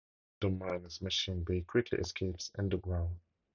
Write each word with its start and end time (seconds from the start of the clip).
The 0.39 0.47
two 0.47 0.53
reach 0.55 0.59
the 0.61 0.65
Underminer's 0.65 1.01
machine, 1.03 1.43
but 1.43 1.53
he 1.57 1.61
quickly 1.61 1.99
escapes 1.99 2.49
underground. 2.57 3.19